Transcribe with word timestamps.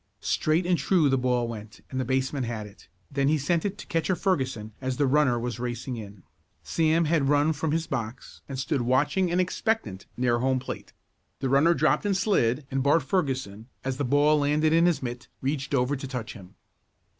Straight 0.23 0.65
and 0.65 0.79
true 0.79 1.09
the 1.09 1.15
ball 1.19 1.47
went 1.47 1.81
and 1.91 1.99
the 1.99 2.05
baseman 2.05 2.43
had 2.43 2.65
it. 2.65 2.87
Then 3.11 3.27
he 3.27 3.37
sent 3.37 3.65
it 3.65 3.77
to 3.77 3.85
Catcher 3.85 4.15
Ferguson 4.15 4.73
as 4.81 4.97
the 4.97 5.05
runner 5.05 5.39
was 5.39 5.59
racing 5.59 5.95
in. 5.95 6.23
Sam 6.63 7.05
had 7.05 7.29
run 7.29 7.53
from 7.53 7.71
his 7.71 7.85
box 7.85 8.41
and 8.49 8.57
stood 8.57 8.81
watching 8.81 9.29
and 9.31 9.39
expectant 9.39 10.07
near 10.17 10.39
home 10.39 10.57
plate. 10.57 10.93
The 11.39 11.49
runner 11.49 11.75
dropped 11.75 12.03
and 12.07 12.17
slid 12.17 12.65
and 12.71 12.81
Bart 12.81 13.03
Ferguson, 13.03 13.67
as 13.83 13.97
the 13.97 14.03
ball 14.03 14.39
landed 14.39 14.73
in 14.73 14.87
his 14.87 15.03
mitt, 15.03 15.27
reached 15.39 15.75
over 15.75 15.95
to 15.95 16.07
touch 16.07 16.33
him. 16.33 16.55